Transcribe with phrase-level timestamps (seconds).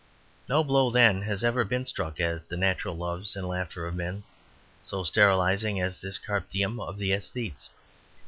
[0.49, 4.23] No blow then has ever been struck at the natural loves and laughter of men
[4.81, 7.69] so sterilizing as this carpe diem of the aesthetes.